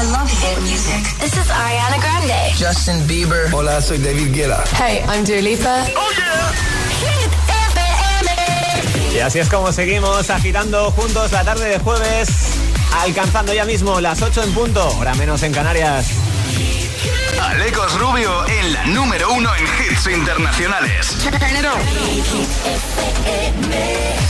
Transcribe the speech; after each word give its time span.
I 0.00 0.02
love 0.12 0.30
hit 0.30 0.58
music. 0.62 1.04
This 1.20 1.36
is 1.36 1.50
Ariana 1.50 2.00
Grande. 2.00 2.54
Justin 2.56 3.06
Bieber. 3.06 3.52
Hola, 3.52 3.82
soy 3.82 3.98
David 3.98 4.32
Guetta. 4.32 4.64
Hey, 4.72 5.04
I'm 5.06 5.24
Dua 5.24 5.42
Lipa. 5.42 5.84
Oh 5.94 6.10
yeah. 6.16 6.52
Hit 7.04 7.30
FM. 7.76 9.14
Y 9.14 9.18
así 9.20 9.40
es 9.40 9.50
como 9.50 9.70
seguimos 9.72 10.30
agitando 10.30 10.90
juntos 10.92 11.32
la 11.32 11.44
tarde 11.44 11.68
de 11.68 11.78
jueves, 11.80 12.30
alcanzando 13.02 13.52
ya 13.52 13.66
mismo 13.66 14.00
las 14.00 14.22
8 14.22 14.42
en 14.42 14.54
punto, 14.54 14.88
hora 14.96 15.12
menos 15.16 15.42
en 15.42 15.52
Canarias. 15.52 16.06
Alecos 17.38 17.98
Rubio 17.98 18.46
en 18.46 18.72
la 18.72 18.86
número 18.86 19.30
uno 19.34 19.50
en 19.54 19.64
hits 19.64 20.06
internacionales. 20.06 21.14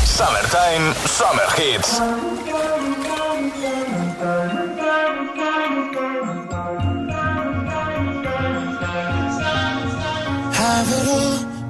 Summertime, 0.04 0.94
Summer 1.06 1.46
Hits. 1.56 2.02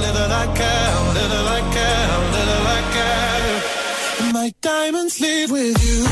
Little 0.00 0.32
I 0.32 0.46
care, 0.56 0.94
little 1.14 1.48
I 1.48 1.60
care, 1.76 2.08
little 2.36 2.66
I 2.66 2.80
care. 2.96 4.32
My 4.32 4.52
diamonds 4.60 5.20
leave 5.20 5.50
with 5.50 5.84
you. 5.84 6.11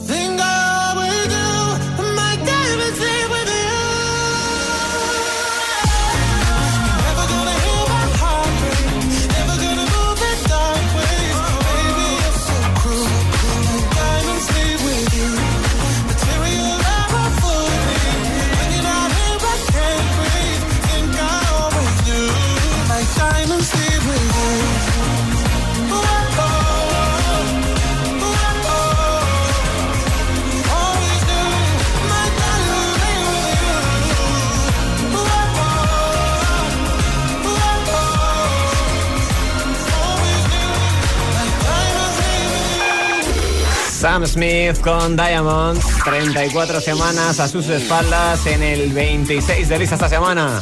Sam 44.11 44.27
Smith 44.27 44.81
con 44.81 45.15
Diamonds, 45.15 45.85
34 46.03 46.81
semanas 46.81 47.39
a 47.39 47.47
sus 47.47 47.69
espaldas 47.69 48.45
en 48.45 48.61
el 48.61 48.91
26 48.91 49.69
de 49.69 49.79
lista 49.79 49.95
esta 49.95 50.09
semana. 50.09 50.59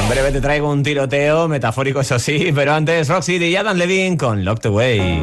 En 0.00 0.08
breve 0.08 0.32
te 0.32 0.40
traigo 0.40 0.68
un 0.68 0.82
tiroteo, 0.82 1.46
metafórico 1.46 2.00
eso 2.00 2.18
sí, 2.18 2.50
pero 2.52 2.74
antes 2.74 3.08
Roxy 3.08 3.36
y 3.36 3.54
Adam 3.54 3.76
Levine 3.76 4.16
con 4.16 4.44
Locked 4.44 4.66
Away. 4.66 5.22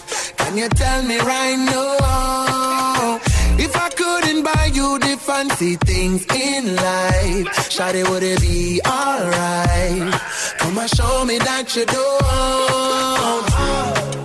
Can 0.51 0.57
you 0.57 0.67
tell 0.67 1.01
me 1.03 1.17
right 1.19 1.55
now? 1.55 3.21
If 3.57 3.73
I 3.73 3.89
couldn't 3.91 4.43
buy 4.43 4.69
you 4.73 4.99
the 4.99 5.15
fancy 5.17 5.77
things 5.77 6.25
in 6.25 6.75
life, 6.75 7.47
Shawty, 7.71 8.03
would 8.09 8.21
it 8.21 8.41
be 8.41 8.81
alright? 8.85 10.11
Come 10.57 10.77
and 10.77 10.89
show 10.89 11.23
me 11.23 11.37
that 11.37 11.73
you 11.73 11.85
don't. 11.85 12.27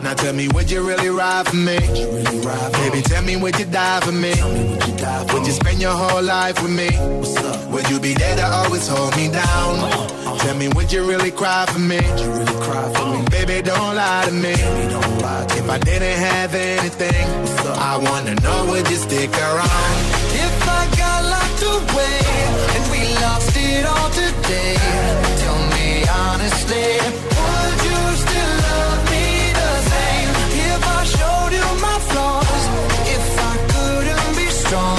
Now 0.03 0.15
tell 0.15 0.33
me, 0.33 0.49
would 0.49 0.69
you 0.69 0.83
really 0.85 1.11
ride 1.11 1.47
for 1.47 1.55
me? 1.55 1.79
Really 1.79 2.41
ride 2.45 2.75
for 2.75 2.91
Baby, 2.91 3.03
tell 3.03 3.23
me, 3.23 3.37
would 3.37 3.57
you 3.61 3.67
die 3.67 4.01
for 4.01 4.11
me? 4.11 4.31
Would 4.31 4.85
you 4.85 4.97
die 4.97 5.27
for 5.29 5.35
would 5.35 5.47
you 5.47 5.53
spend 5.53 5.81
your 5.81 5.93
whole 5.93 6.25
life 6.25 6.61
with 6.61 6.73
me? 6.73 6.91
Would 7.71 7.89
you 7.89 8.01
be 8.01 8.15
there 8.15 8.35
to 8.35 8.47
always 8.47 8.89
hold 8.89 9.15
me 9.17 9.29
down? 9.31 10.26
Tell 10.47 10.55
me, 10.55 10.69
would 10.69 10.93
you 10.93 11.03
really 11.03 11.33
cry 11.33 11.67
for 11.67 11.81
me? 11.81 11.97
Would 11.97 12.21
you 12.21 12.31
really 12.31 12.61
cry 12.63 12.93
for 12.95 13.07
me? 13.07 13.25
Baby, 13.31 13.63
don't 13.63 13.97
lie 13.97 14.27
to 14.27 14.33
me. 14.33 14.55
don't 14.95 15.19
lie 15.21 15.45
to 15.45 15.57
if 15.59 15.69
I 15.69 15.79
didn't 15.79 16.19
have 16.31 16.55
anything, 16.55 17.27
I 17.91 17.97
wanna 17.97 18.37
know, 18.37 18.67
would 18.71 18.89
you 18.89 18.95
stick 18.95 19.33
around? 19.37 19.97
If 20.47 20.57
I 20.79 20.83
got 21.03 21.21
locked 21.35 21.63
away 21.77 22.19
and 22.77 22.85
we 22.93 23.03
lost 23.27 23.57
it 23.57 23.85
all 23.93 24.11
today, 24.23 24.77
tell 25.43 25.61
me 25.75 25.89
honestly, 26.07 26.91
would 27.43 27.79
you 27.91 28.01
still 28.23 28.53
love 28.71 29.01
me 29.11 29.27
the 29.61 29.73
same? 29.91 30.31
If 30.71 30.81
I 30.99 31.01
showed 31.17 31.53
you 31.59 31.69
my 31.87 31.99
flaws, 32.09 32.65
if 33.17 33.27
I 33.51 33.55
couldn't 33.73 34.31
be 34.39 34.47
strong, 34.63 34.96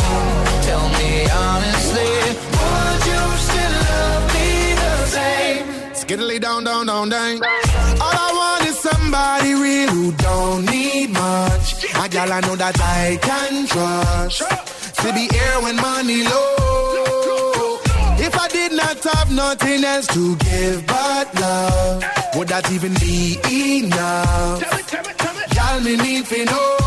Skiddly 6.07 6.39
down, 6.39 6.63
down, 6.63 6.85
down, 6.85 7.09
down. 7.09 7.35
All 7.43 8.15
I 8.25 8.31
want 8.39 8.69
is 8.69 8.79
somebody 8.79 9.53
real 9.55 9.89
who 9.89 10.13
don't 10.13 10.65
need 10.65 11.09
much. 11.09 11.83
A 11.83 12.07
gal 12.07 12.31
I 12.31 12.39
know 12.39 12.55
that 12.55 12.79
I 12.79 13.17
can 13.21 13.67
trust. 13.67 14.39
To 15.01 15.11
be 15.11 15.27
here 15.27 15.59
when 15.63 15.75
money 15.75 16.23
low. 16.23 17.79
If 18.25 18.39
I 18.39 18.47
did 18.47 18.71
not 18.71 19.03
have 19.03 19.33
nothing 19.33 19.83
else 19.83 20.07
to 20.07 20.37
give 20.37 20.87
but 20.87 21.35
love, 21.41 22.05
would 22.37 22.47
that 22.47 22.71
even 22.71 22.93
be 22.93 23.35
enough? 23.83 24.63
Y'all 25.55 25.81
me 25.81 25.97
need 25.97 26.25
to 26.27 26.45
know. 26.45 26.86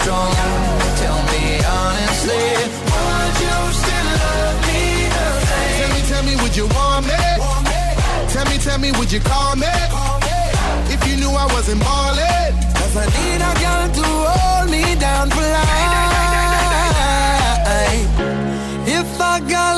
strong, 0.00 0.32
tell 1.02 1.20
me 1.32 1.44
honestly, 1.64 2.46
would 2.92 3.36
you 3.44 3.56
still 3.82 4.08
love 4.22 4.58
me 4.68 4.82
the 5.14 5.26
same? 5.48 5.76
Tell 5.78 5.90
me, 5.94 6.00
tell 6.10 6.22
me, 6.28 6.34
would 6.42 6.54
you 6.56 6.66
want 6.76 7.06
me? 7.06 7.20
Tell 8.32 8.46
me, 8.50 8.56
tell 8.58 8.78
me, 8.78 8.92
would 8.92 9.10
you 9.10 9.20
call 9.20 9.56
me? 9.56 9.72
If 10.94 11.00
you 11.06 11.16
knew 11.16 11.30
I 11.30 11.46
wasn't 11.54 11.80
ballin'. 11.80 12.54
Cause 12.78 12.96
I 12.96 13.06
need 13.16 13.40
a 13.50 13.52
girl 13.62 13.86
to 13.98 14.04
hold 14.32 14.70
me 14.70 14.94
down 14.96 15.30
for 15.30 15.42
life. 15.42 15.68
If 18.86 19.20
I 19.20 19.40
got 19.40 19.77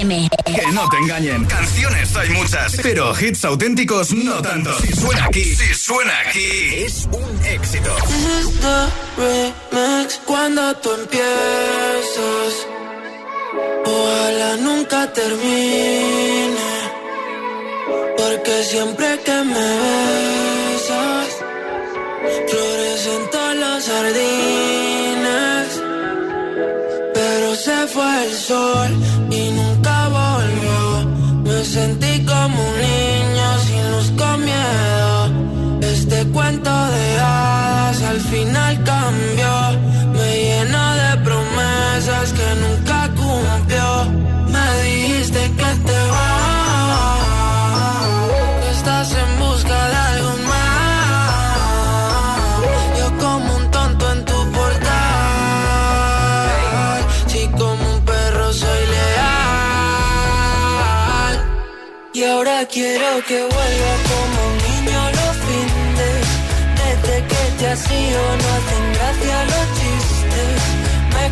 FM. 0.00 0.30
Que 0.46 0.72
no 0.72 0.88
te 0.88 0.96
engañen. 0.96 1.44
Canciones 1.44 2.16
hay 2.16 2.30
muchas, 2.30 2.76
pero 2.82 3.12
hits 3.18 3.44
auténticos 3.44 4.12
no 4.12 4.40
tanto. 4.40 4.78
Si 4.80 4.92
suena 4.92 5.24
aquí, 5.26 5.44
si 5.44 5.74
suena 5.74 6.12
aquí, 6.26 6.48
es 6.84 7.06
un 7.12 7.44
éxito. 7.44 7.94
This 8.06 8.16
is 8.40 8.60
the 8.60 8.88
remix 9.18 10.20
cuando 10.24 10.74
tú 10.76 10.90
empiezas. 10.92 12.52
Ojalá 13.84 14.56
nunca 14.56 15.12
termine. 15.12 16.70
Porque 18.16 18.62
siempre 18.64 19.18
que 19.24 19.44
me 19.52 19.68
besas, 19.80 21.28
florecen 22.48 23.30
todos 23.30 23.56
los 23.56 23.84
jardines. 23.86 25.68
Pero 27.12 27.54
se 27.54 27.86
fue 27.88 28.24
el 28.24 28.34
sol. 28.34 29.09
Me 31.60 31.66
sentí 31.66 32.24
como 32.24 32.58
un 32.58 32.89
Quiero 62.68 63.24
que 63.26 63.40
vuelva 63.40 63.94
como 64.10 64.46
un 64.48 64.56
niño 64.58 65.00
los 65.12 65.36
fines. 65.46 66.26
Desde 66.76 67.26
que 67.26 67.42
te 67.58 67.66
has 67.68 67.88
no 67.88 68.48
hacen 68.56 68.92
gracia 68.92 69.44
los 69.44 69.66
chistes. 69.78 70.60
Me 71.14 71.26
he 71.26 71.30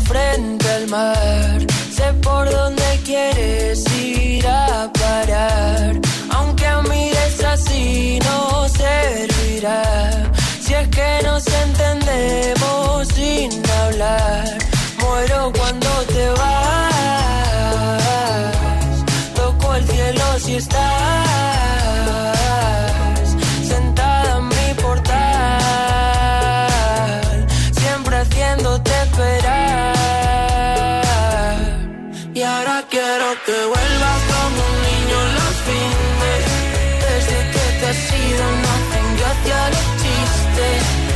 frente 0.00 0.68
al 0.70 0.88
mar. 0.88 1.58
Sé 1.90 2.12
por 2.22 2.50
dónde 2.50 2.83
has 37.94 38.12
ido 38.12 38.44
no 38.60 38.68
hacen 38.76 39.16
gracia 39.16 39.70
los 39.70 41.13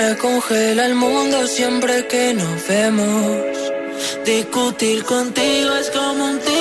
me 0.00 0.16
congela 0.16 0.86
el 0.86 0.94
mundo 0.94 1.46
siempre 1.46 2.06
que 2.06 2.34
nos 2.34 2.68
vemos. 2.68 3.36
Discutir 4.24 5.04
contigo 5.04 5.74
es 5.74 5.90
como 5.90 6.24
un 6.24 6.38
tiro 6.38 6.57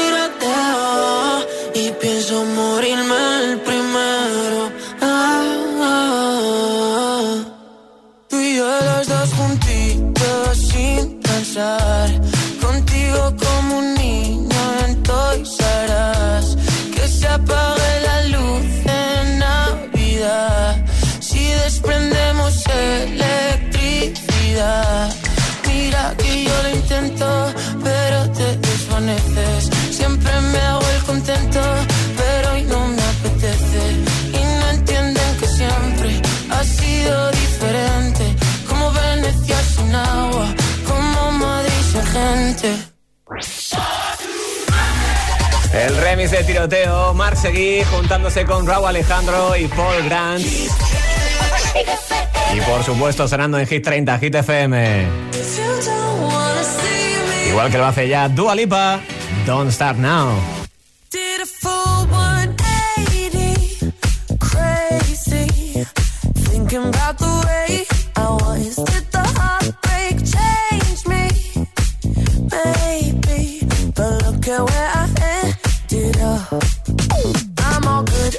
El 45.73 45.97
remix 45.97 46.31
de 46.31 46.43
tiroteo, 46.43 47.13
Mark 47.13 47.37
Seguí 47.37 47.83
juntándose 47.83 48.45
con 48.45 48.65
Raúl 48.65 48.87
Alejandro 48.87 49.55
y 49.55 49.67
Paul 49.67 50.03
Grant. 50.05 50.43
Y 52.55 52.61
por 52.61 52.83
supuesto 52.83 53.27
sonando 53.27 53.59
en 53.59 53.67
Hit 53.67 53.83
30, 53.83 54.19
Hit 54.19 54.35
FM. 54.35 55.07
Igual 57.49 57.71
que 57.71 57.77
lo 57.77 57.85
hace 57.85 58.07
ya 58.07 58.27
Dua 58.29 58.55
Lipa, 58.55 58.99
Don't 59.45 59.71
Start 59.71 59.97
Now. 59.97 60.31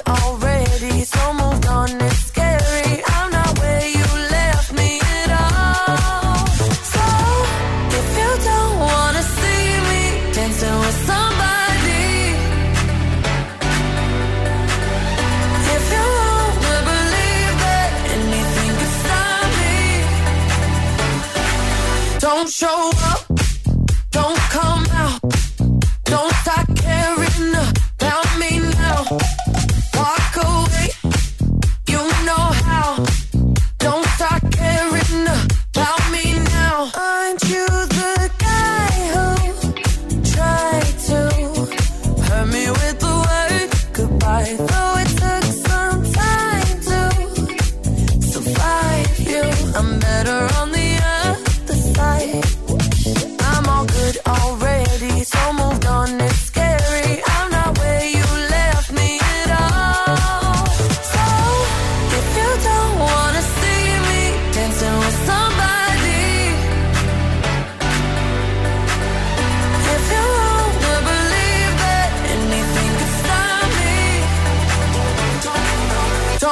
already 0.09 0.58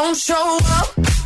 don't 0.08 0.16
show 0.16 0.58
up. 0.64 1.17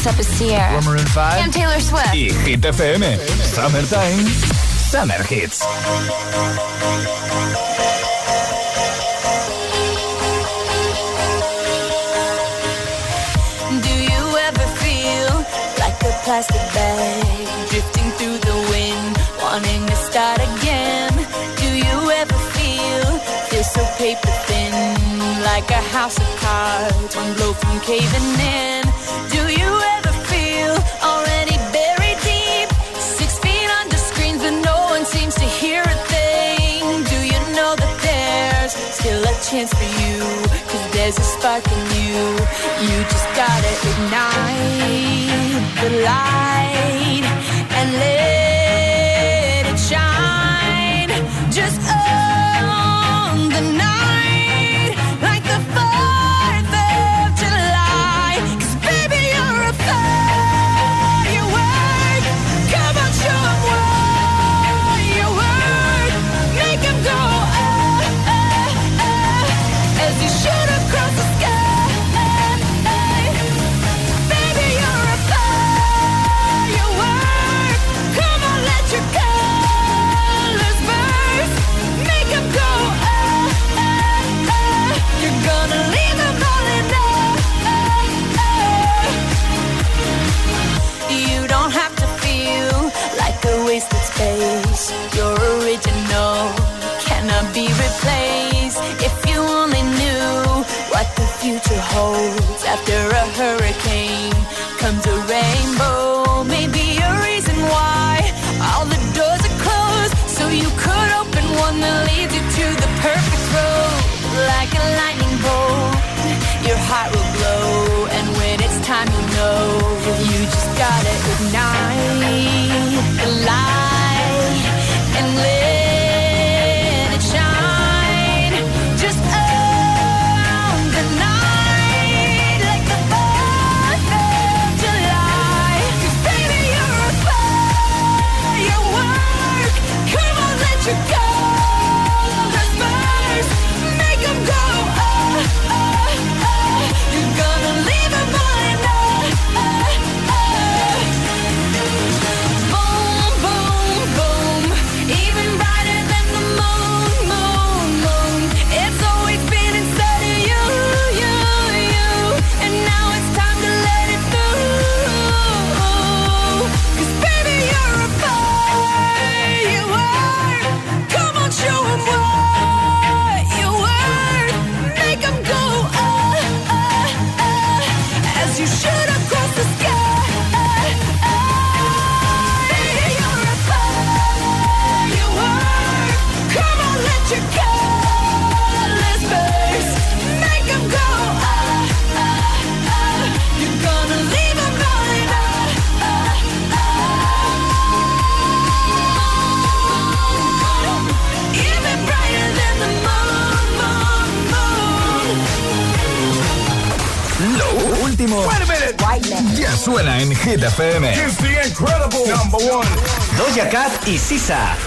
What's 0.00 0.14
Up 0.14 0.20
Is 0.20 0.38
Here. 0.38 0.80
We're 0.86 0.96
5. 0.96 1.44
And 1.44 1.52
Taylor 1.52 1.78
Swift. 1.78 2.14
Y 2.14 2.32
Hit 2.32 2.60
FM. 2.62 3.04
Summertime. 3.44 4.24
Summer 4.88 5.22
Hits. 5.28 5.60
Do 13.84 13.92
you 13.92 14.24
ever 14.48 14.66
feel 14.80 15.32
like 15.76 16.00
a 16.00 16.12
plastic 16.24 16.64
bag 16.72 17.68
drifting 17.68 18.10
through 18.16 18.38
the 18.38 18.56
wind, 18.72 19.18
wanting 19.42 19.84
to 19.84 19.96
start 19.96 20.40
again? 20.40 21.12
Do 21.60 21.68
you 21.76 22.10
ever 22.10 22.38
feel 22.56 23.18
feel 23.50 23.64
so 23.64 23.84
paper 23.98 24.32
thin, 24.48 24.72
like 25.44 25.70
a 25.70 25.82
house 25.92 26.16
of 26.16 26.30
cards, 26.40 27.14
one 27.14 27.34
blow 27.34 27.52
from 27.52 27.78
caving 27.80 28.40
in? 28.40 28.89
There's 41.10 41.26
a 41.26 41.30
spark 41.40 41.66
in 41.66 41.78
you. 42.04 42.22
You 42.86 43.02
just 43.02 43.26
gotta 43.34 43.72
ignite 43.90 44.94
the 45.82 46.04
light. 46.04 46.59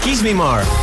Kiss 0.04 0.22
Me 0.22 0.34
More. 0.34 0.83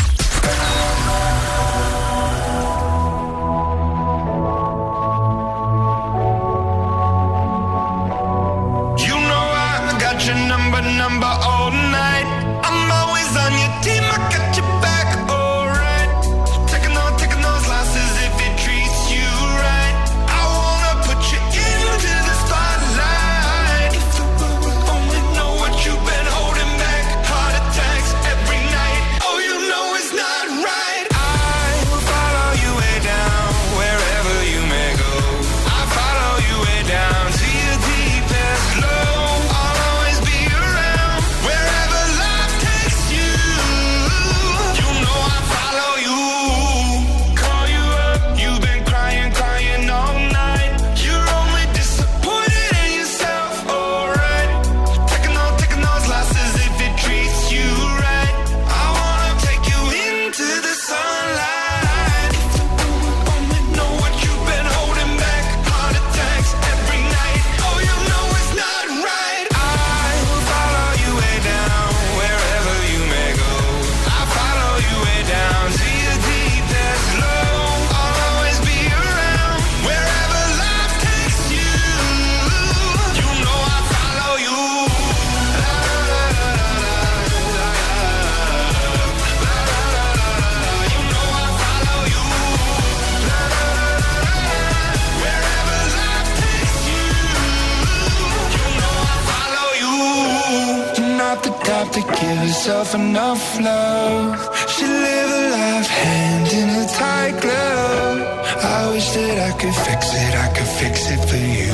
I 108.63 108.91
wish 108.91 109.09
that 109.11 109.39
I 109.49 109.57
could 109.57 109.73
fix 109.73 110.13
it, 110.13 110.35
I 110.35 110.47
could 110.53 110.67
fix 110.67 111.09
it 111.09 111.19
for 111.29 111.35
you. 111.35 111.71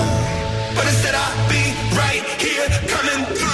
But 0.75 0.85
instead, 0.87 1.15
I'll 1.15 1.49
be 1.49 1.63
right 1.97 2.23
here 2.39 2.67
coming 2.87 3.25
through. 3.35 3.46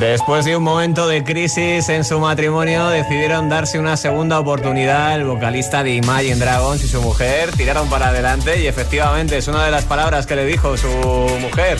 Después 0.00 0.46
de 0.46 0.56
un 0.56 0.62
momento 0.62 1.06
de 1.06 1.22
crisis 1.22 1.90
en 1.90 2.04
su 2.04 2.18
matrimonio, 2.18 2.88
decidieron 2.88 3.50
darse 3.50 3.78
una 3.78 3.98
segunda 3.98 4.40
oportunidad. 4.40 5.14
El 5.14 5.24
vocalista 5.24 5.82
de 5.82 5.96
Imagine 5.96 6.36
Dragons 6.36 6.82
y 6.82 6.88
su 6.88 7.02
mujer 7.02 7.52
tiraron 7.52 7.86
para 7.90 8.08
adelante 8.08 8.62
y 8.62 8.66
efectivamente 8.66 9.36
es 9.36 9.46
una 9.46 9.62
de 9.62 9.70
las 9.70 9.84
palabras 9.84 10.26
que 10.26 10.36
le 10.36 10.46
dijo 10.46 10.78
su 10.78 10.88
mujer. 10.88 11.76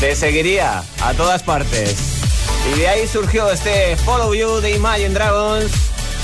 Te 0.00 0.16
seguiría 0.16 0.82
a 1.00 1.14
todas 1.14 1.44
partes. 1.44 1.94
Y 2.74 2.80
de 2.80 2.88
ahí 2.88 3.06
surgió 3.06 3.48
este 3.52 3.96
Follow 3.98 4.34
You 4.34 4.60
de 4.60 4.72
Imagine 4.72 5.10
Dragons, 5.10 5.70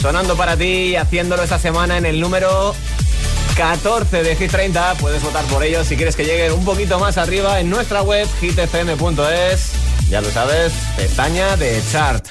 sonando 0.03 0.37
para 0.37 0.57
ti 0.57 0.65
y 0.65 0.97
haciéndolo 0.97 1.45
esta 1.45 1.61
semana 1.61 1.97
en 1.97 2.07
el 2.07 2.21
número 2.21 2.75
14 3.57 4.25
de 4.25 4.35
Hit 4.35 4.51
30. 4.51 4.95
Puedes 4.95 5.23
votar 5.23 5.45
por 5.45 5.63
ellos 5.63 5.87
si 5.87 5.95
quieres 5.95 6.17
que 6.17 6.25
lleguen 6.25 6.51
un 6.51 6.65
poquito 6.65 6.99
más 6.99 7.17
arriba 7.19 7.61
en 7.61 7.71
nuestra 7.71 8.03
web 8.03 8.27
hitfm.es. 8.41 9.86
Ya 10.09 10.21
lo 10.21 10.31
sabes, 10.31 10.73
pestaña 10.97 11.57
de 11.57 11.83
chart. 11.91 12.25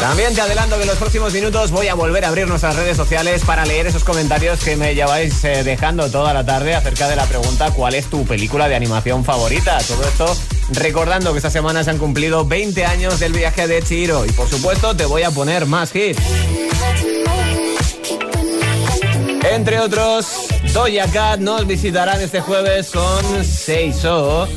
También 0.00 0.34
te 0.34 0.42
adelanto 0.42 0.76
que 0.76 0.82
en 0.82 0.88
los 0.88 0.98
próximos 0.98 1.32
minutos 1.32 1.70
voy 1.70 1.88
a 1.88 1.94
volver 1.94 2.26
a 2.26 2.28
abrir 2.28 2.46
nuestras 2.46 2.76
redes 2.76 2.94
sociales 2.94 3.42
para 3.44 3.64
leer 3.64 3.86
esos 3.86 4.04
comentarios 4.04 4.62
que 4.62 4.76
me 4.76 4.94
lleváis 4.94 5.42
eh, 5.44 5.64
dejando 5.64 6.10
toda 6.10 6.34
la 6.34 6.44
tarde 6.44 6.74
acerca 6.74 7.08
de 7.08 7.16
la 7.16 7.24
pregunta 7.24 7.70
¿cuál 7.70 7.94
es 7.94 8.06
tu 8.06 8.26
película 8.26 8.68
de 8.68 8.74
animación 8.74 9.24
favorita? 9.24 9.78
Todo 9.78 10.06
esto 10.06 10.36
recordando 10.72 11.32
que 11.32 11.38
esta 11.38 11.50
semana 11.50 11.82
se 11.84 11.90
han 11.90 11.98
cumplido 11.98 12.44
20 12.44 12.84
años 12.84 13.18
del 13.18 13.32
viaje 13.32 13.66
de 13.66 13.82
Chiro 13.82 14.26
y 14.26 14.32
por 14.32 14.48
supuesto 14.50 14.94
te 14.94 15.06
voy 15.06 15.22
a 15.22 15.30
poner 15.30 15.64
más 15.64 15.94
hits. 15.96 16.20
Entre 19.50 19.80
otros, 19.80 20.26
Doja 20.72 21.06
Cat 21.12 21.40
nos 21.40 21.66
visitarán 21.66 22.20
este 22.20 22.40
jueves 22.40 22.90
con 22.90 23.44
Seiso. 23.44 24.48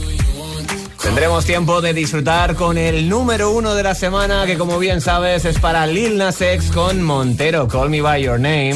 Tendremos 1.07 1.45
tiempo 1.45 1.79
de 1.79 1.93
disfrutar 1.93 2.55
con 2.55 2.77
el 2.77 3.07
número 3.07 3.51
uno 3.51 3.75
de 3.75 3.81
la 3.81 3.95
semana, 3.95 4.45
que 4.45 4.57
como 4.57 4.77
bien 4.77 4.99
sabes 4.99 5.45
es 5.45 5.57
para 5.57 5.87
Lil 5.87 6.17
Nas 6.17 6.41
X 6.41 6.69
con 6.69 7.01
Montero, 7.01 7.65
Call 7.69 7.89
Me 7.89 8.01
By 8.01 8.21
Your 8.21 8.37
Name. 8.37 8.75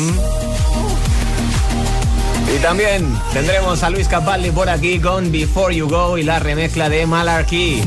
Y 2.56 2.60
también 2.62 3.14
tendremos 3.34 3.84
a 3.84 3.90
Luis 3.90 4.08
Capaldi 4.08 4.50
por 4.50 4.70
aquí 4.70 4.98
con 5.02 5.30
Before 5.30 5.76
You 5.76 5.90
Go 5.90 6.18
y 6.18 6.24
la 6.24 6.40
remezcla 6.40 6.88
de 6.88 7.06
Malarkey. 7.06 7.84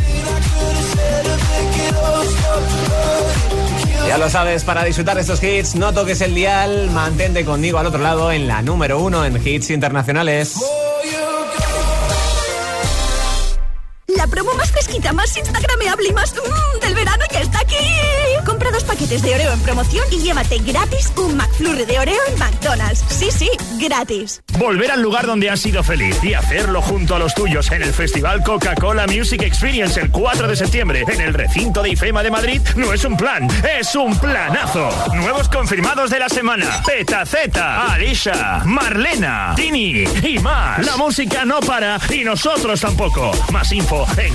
Ya 4.07 4.19
lo 4.19 4.29
sabes, 4.29 4.63
para 4.63 4.85
disfrutar 4.85 5.19
estos 5.19 5.43
hits, 5.43 5.75
no 5.75 5.95
toques 5.95 6.21
el 6.21 6.35
dial, 6.35 6.91
mantente 6.91 7.47
conmigo 7.47 7.79
al 7.79 7.87
otro 7.87 8.03
lado 8.03 8.31
en 8.31 8.47
la 8.47 8.61
número 8.61 9.01
uno 9.01 9.25
en 9.25 9.41
hits 9.45 9.71
internacionales. 9.71 10.59
da 14.25 14.29
promo 14.29 14.55
mais 14.57 14.71
fresquita, 14.95 15.13
más 15.13 15.37
instagrameable 15.37 16.09
y 16.09 16.13
más 16.13 16.35
mmm, 16.35 16.81
del 16.81 16.95
verano 16.95 17.25
ya 17.33 17.41
está 17.41 17.61
aquí. 17.61 17.77
Compra 18.45 18.71
dos 18.71 18.85
paquetes 18.85 19.23
de 19.23 19.35
Oreo 19.35 19.53
en 19.53 19.61
promoción 19.61 20.05
y 20.11 20.19
llévate 20.19 20.59
gratis 20.59 21.13
un 21.17 21.37
McFlurry 21.37 21.85
de 21.87 21.99
Oreo 21.99 22.21
en 22.29 22.39
McDonald's. 22.39 23.03
Sí, 23.09 23.31
sí, 23.31 23.51
gratis. 23.81 24.43
Volver 24.59 24.91
al 24.91 25.01
lugar 25.01 25.27
donde 25.27 25.51
has 25.51 25.61
sido 25.61 25.83
feliz 25.83 26.23
y 26.23 26.35
hacerlo 26.35 26.83
junto 26.83 27.15
a 27.15 27.19
los 27.19 27.35
tuyos 27.35 27.71
en 27.73 27.83
el 27.83 27.93
Festival 27.93 28.43
Coca-Cola 28.45 29.07
Music 29.07 29.43
Experience 29.43 29.99
el 29.99 30.11
4 30.11 30.47
de 30.47 30.57
septiembre 30.57 31.05
en 31.09 31.21
el 31.21 31.33
recinto 31.33 31.83
de 31.83 31.91
IFEMA 31.91 32.23
de 32.23 32.31
Madrid 32.31 32.61
no 32.77 32.93
es 32.93 33.05
un 33.05 33.17
plan, 33.17 33.49
es 33.79 33.95
un 33.95 34.17
planazo. 34.19 34.91
Nuevos 35.15 35.49
confirmados 35.49 36.11
de 36.11 36.19
la 36.19 36.29
semana. 36.29 36.83
Peta 36.87 37.25
Z, 37.25 37.93
Alicia, 37.93 38.63
Marlena, 38.65 39.55
Tini 39.57 40.05
y 40.23 40.39
más. 40.39 40.85
La 40.85 40.97
música 40.97 41.45
no 41.45 41.61
para 41.61 41.99
y 42.11 42.25
nosotros 42.25 42.81
tampoco. 42.81 43.33
Más 43.51 43.73
info 43.73 44.07
en 44.19 44.35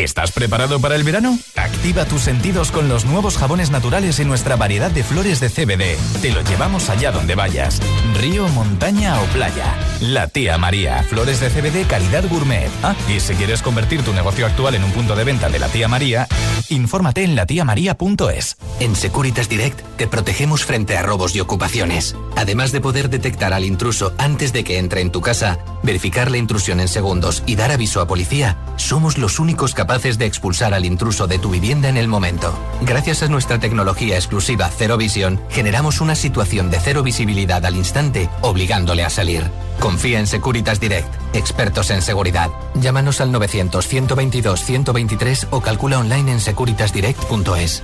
¿Estás 0.00 0.32
preparado 0.32 0.80
para 0.80 0.96
el 0.96 1.04
verano? 1.04 1.38
Activa 1.56 2.06
tus 2.06 2.22
sentidos 2.22 2.70
con 2.70 2.88
los 2.88 3.04
nuevos 3.04 3.36
jabones 3.36 3.70
naturales 3.70 4.18
y 4.18 4.24
nuestra 4.24 4.56
variedad 4.56 4.90
de 4.90 5.04
flores 5.04 5.40
de 5.40 5.50
CBD. 5.50 6.22
Te 6.22 6.32
lo 6.32 6.40
llevamos 6.40 6.88
allá 6.88 7.12
donde 7.12 7.34
vayas. 7.34 7.80
Río, 8.18 8.48
montaña 8.48 9.20
o 9.20 9.24
playa. 9.26 9.74
La 10.00 10.26
tía 10.28 10.56
María. 10.56 11.02
Flores 11.02 11.40
de 11.40 11.50
CBD 11.50 11.86
calidad 11.86 12.24
gourmet. 12.30 12.70
Ah, 12.82 12.94
y 13.14 13.20
si 13.20 13.34
quieres 13.34 13.60
convertir 13.60 14.02
tu 14.02 14.14
negocio 14.14 14.46
actual 14.46 14.74
en 14.74 14.84
un 14.84 14.92
punto 14.92 15.14
de 15.14 15.24
venta 15.24 15.50
de 15.50 15.58
la 15.58 15.68
tía 15.68 15.86
María, 15.86 16.26
infórmate 16.70 17.22
en 17.22 17.36
latiamaría.es. 17.36 18.56
En 18.80 18.96
Securitas 18.96 19.50
Direct 19.50 19.80
te 19.98 20.06
protegemos 20.06 20.64
frente 20.64 20.96
a 20.96 21.02
robos 21.02 21.36
y 21.36 21.40
ocupaciones. 21.40 22.16
Además 22.36 22.72
de 22.72 22.80
poder 22.80 23.10
detectar 23.10 23.52
al 23.52 23.66
intruso 23.66 24.14
antes 24.16 24.54
de 24.54 24.64
que 24.64 24.78
entre 24.78 25.02
en 25.02 25.12
tu 25.12 25.20
casa, 25.20 25.58
verificar 25.82 26.30
la 26.30 26.38
intrusión 26.38 26.80
en 26.80 26.88
segundos 26.88 27.42
y 27.44 27.56
dar 27.56 27.70
aviso 27.70 28.00
a 28.00 28.06
policía, 28.06 28.56
somos 28.76 29.18
los 29.18 29.38
únicos 29.38 29.74
capaces 29.74 29.89
de 29.90 30.24
expulsar 30.24 30.72
al 30.72 30.84
intruso 30.84 31.26
de 31.26 31.40
tu 31.40 31.50
vivienda 31.50 31.88
en 31.88 31.96
el 31.96 32.06
momento. 32.06 32.56
Gracias 32.82 33.24
a 33.24 33.28
nuestra 33.28 33.58
tecnología 33.58 34.14
exclusiva 34.14 34.70
Cero 34.70 34.96
Visión, 34.96 35.40
generamos 35.50 36.00
una 36.00 36.14
situación 36.14 36.70
de 36.70 36.78
cero 36.78 37.02
visibilidad 37.02 37.66
al 37.66 37.74
instante, 37.74 38.30
obligándole 38.40 39.04
a 39.04 39.10
salir. 39.10 39.50
Confía 39.80 40.20
en 40.20 40.28
Securitas 40.28 40.78
Direct, 40.78 41.12
expertos 41.34 41.90
en 41.90 42.02
seguridad. 42.02 42.50
Llámanos 42.74 43.20
al 43.20 43.32
900-122-123 43.32 45.48
o 45.50 45.60
calcula 45.60 45.98
online 45.98 46.30
en 46.32 46.40
securitasdirect.es. 46.40 47.82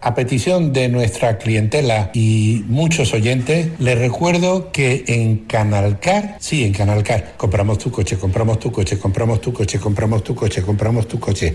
A 0.00 0.14
petición 0.16 0.72
de 0.72 0.88
nuestra 0.88 1.38
clientela 1.38 2.10
y 2.12 2.64
muchos 2.66 3.14
oyentes, 3.14 3.68
les 3.78 3.96
recuerdo 3.96 4.72
que 4.72 5.04
en 5.06 5.38
Canalcar, 5.46 6.36
sí, 6.40 6.64
en 6.64 6.72
Canalcar, 6.72 7.34
compramos 7.36 7.78
tu 7.78 7.92
coche, 7.92 8.18
compramos 8.18 8.58
tu 8.58 8.72
coche, 8.72 8.98
compramos 8.98 9.40
tu 9.40 9.52
coche, 9.52 9.78
compramos 9.78 10.24
tu 10.24 10.34
coche, 10.34 10.62
compramos 10.62 11.06
tu 11.06 11.20
coche, 11.20 11.54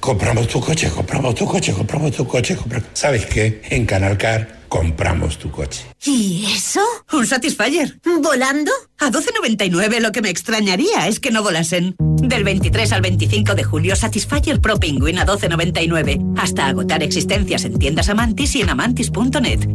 compramos 0.00 0.48
tu 0.48 0.60
coche, 0.60 0.90
compramos 0.90 1.34
tu 1.34 1.46
coche, 1.46 1.72
compramos 1.72 2.14
tu 2.14 2.26
coche, 2.26 2.56
compramos... 2.56 2.88
¿Sabes 2.92 3.24
qué? 3.24 3.62
En 3.70 3.86
Canalcar 3.86 4.57
compramos 4.68 5.38
tu 5.38 5.50
coche. 5.50 5.86
¿Y 6.04 6.46
eso? 6.54 6.80
Un 7.12 7.26
Satisfyer. 7.26 8.00
¿Volando? 8.22 8.70
A 8.98 9.10
12.99 9.10 10.00
lo 10.00 10.12
que 10.12 10.22
me 10.22 10.30
extrañaría 10.30 11.08
es 11.08 11.20
que 11.20 11.30
no 11.30 11.42
volasen. 11.42 11.96
Del 11.98 12.44
23 12.44 12.92
al 12.92 13.00
25 13.00 13.54
de 13.54 13.64
julio, 13.64 13.96
Satisfyer 13.96 14.60
Pro 14.60 14.78
Penguin 14.78 15.18
a 15.18 15.26
12.99. 15.26 16.34
Hasta 16.38 16.66
agotar 16.66 17.02
existencias 17.02 17.64
en 17.64 17.78
tiendas 17.78 18.08
Amantis 18.08 18.54
y 18.56 18.62
en 18.62 18.70
amantis.net. 18.70 19.68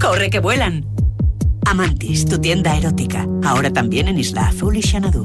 ¡Corre 0.00 0.30
que 0.30 0.40
vuelan! 0.40 0.86
Amantis, 1.66 2.24
tu 2.24 2.38
tienda 2.38 2.76
erótica. 2.76 3.26
Ahora 3.44 3.72
también 3.72 4.08
en 4.08 4.18
Isla 4.18 4.48
Azul 4.48 4.76
y 4.76 4.82
Xanadu. 4.82 5.24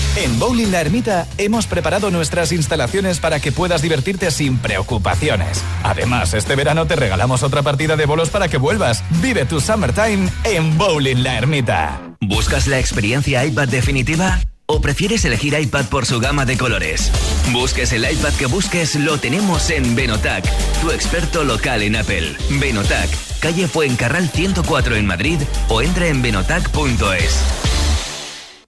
En 0.17 0.39
Bowling 0.39 0.71
La 0.71 0.81
Ermita 0.81 1.25
hemos 1.37 1.67
preparado 1.67 2.11
nuestras 2.11 2.51
instalaciones 2.51 3.19
para 3.19 3.39
que 3.39 3.53
puedas 3.53 3.81
divertirte 3.81 4.29
sin 4.29 4.57
preocupaciones. 4.57 5.63
Además, 5.83 6.33
este 6.33 6.55
verano 6.57 6.85
te 6.85 6.97
regalamos 6.97 7.43
otra 7.43 7.61
partida 7.61 7.95
de 7.95 8.05
bolos 8.05 8.29
para 8.29 8.49
que 8.49 8.57
vuelvas. 8.57 9.05
Vive 9.21 9.45
tu 9.45 9.61
summertime 9.61 10.29
en 10.43 10.77
Bowling 10.77 11.23
La 11.23 11.37
Ermita. 11.37 12.01
¿Buscas 12.19 12.67
la 12.67 12.77
experiencia 12.77 13.45
iPad 13.45 13.69
definitiva? 13.69 14.41
¿O 14.65 14.81
prefieres 14.81 15.23
elegir 15.23 15.57
iPad 15.57 15.85
por 15.85 16.05
su 16.05 16.19
gama 16.19 16.45
de 16.45 16.57
colores? 16.57 17.09
Busques 17.51 17.93
el 17.93 18.09
iPad 18.09 18.33
que 18.33 18.45
busques, 18.47 18.95
lo 18.95 19.17
tenemos 19.17 19.69
en 19.69 19.95
Benotac, 19.95 20.45
tu 20.81 20.91
experto 20.91 21.45
local 21.45 21.83
en 21.83 21.95
Apple. 21.95 22.35
Benotac, 22.51 23.09
calle 23.39 23.67
Fuencarral 23.67 24.29
104 24.29 24.97
en 24.97 25.05
Madrid 25.05 25.39
o 25.69 25.81
entra 25.81 26.07
en 26.07 26.21
benotac.es. 26.21 27.60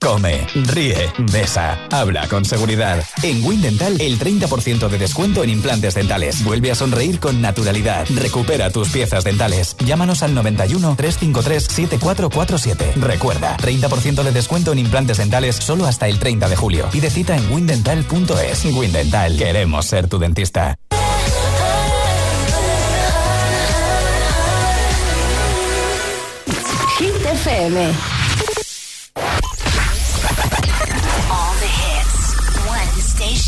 Come, 0.04 0.46
ríe, 0.54 1.14
besa, 1.32 1.80
habla 1.90 2.28
con 2.28 2.44
seguridad. 2.44 3.02
En 3.22 3.42
Windental, 3.46 4.02
el 4.02 4.20
30% 4.20 4.90
de 4.90 4.98
descuento 4.98 5.46
en 5.46 5.50
implantes 5.50 5.94
dentales. 5.94 6.44
Vuelve 6.44 6.72
a 6.72 6.76
sonreír 6.76 7.22
con 7.22 7.42
naturalidad. 7.42 8.06
Recupera 8.14 8.70
tus 8.70 8.90
piezas 8.90 9.24
dentales. 9.24 9.78
Llámanos 9.78 10.22
al 10.22 10.36
91 10.36 10.96
353 10.98 11.64
7447. 11.64 12.94
Recuerda, 12.98 13.56
30% 13.56 14.24
de 14.24 14.32
descuento 14.34 14.74
en 14.74 14.80
implantes 14.80 15.20
dentales 15.20 15.56
solo 15.56 15.86
hasta 15.86 16.10
el 16.10 16.20
30 16.20 16.50
de 16.50 16.56
julio. 16.58 16.90
Y 16.92 17.00
de 17.00 17.10
cita 17.10 17.38
en 17.38 17.50
windental.es. 17.50 18.66
Windental, 18.66 19.38
queremos 19.38 19.86
ser 19.86 20.10
tu 20.10 20.20
dentista. 20.20 20.78
Hit 27.00 27.26
FM. 27.26 28.13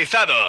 garantizado. 0.00 0.39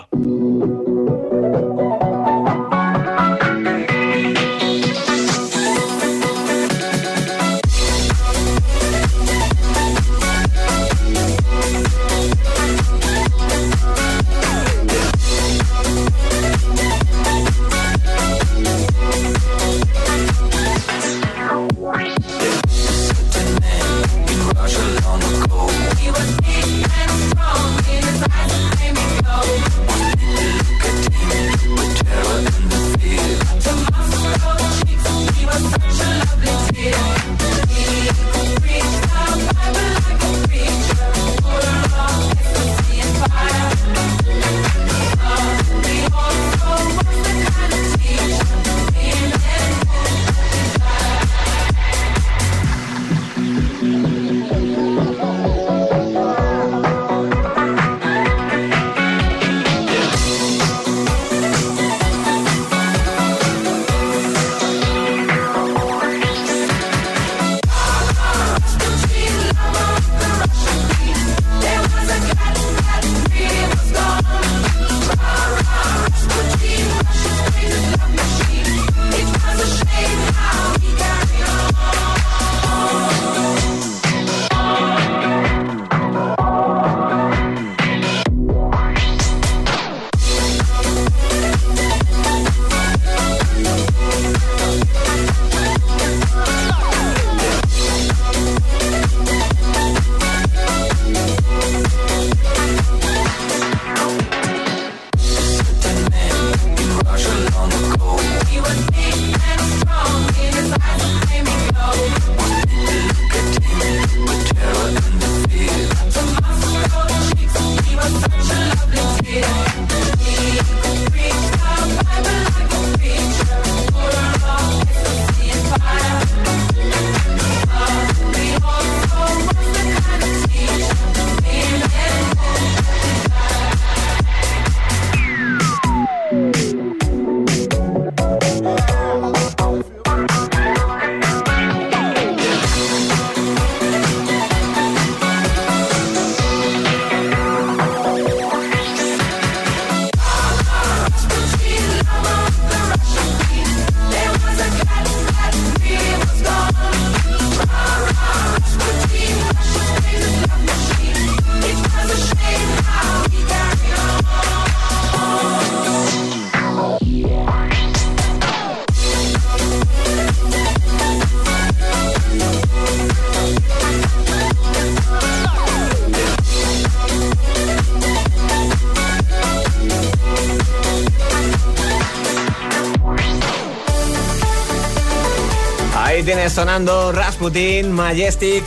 Sonando 186.49 187.12
Rasputin, 187.12 187.91
Majestic, 187.91 188.63